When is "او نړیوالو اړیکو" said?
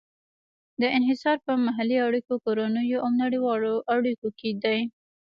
3.05-4.27